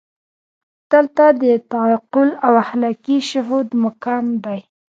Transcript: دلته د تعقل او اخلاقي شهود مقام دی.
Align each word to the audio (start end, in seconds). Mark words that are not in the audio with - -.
دلته 0.91 1.25
د 1.41 1.43
تعقل 1.71 2.29
او 2.45 2.53
اخلاقي 2.65 3.17
شهود 3.29 3.67
مقام 3.83 4.25
دی. 4.45 4.59